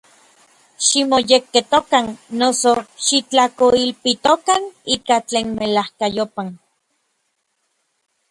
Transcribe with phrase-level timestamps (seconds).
[0.85, 2.05] Ximoyekketokan,
[2.39, 2.73] noso,
[3.05, 4.63] xitlajkoilpitokan
[4.95, 6.49] ika tlen melajkayopaj.